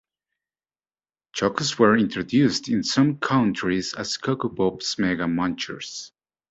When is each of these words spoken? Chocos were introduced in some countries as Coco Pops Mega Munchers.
Chocos 1.35 1.77
were 1.77 1.95
introduced 1.95 2.69
in 2.69 2.83
some 2.83 3.19
countries 3.19 3.93
as 3.93 4.17
Coco 4.17 4.49
Pops 4.49 4.97
Mega 4.97 5.25
Munchers. 5.25 6.09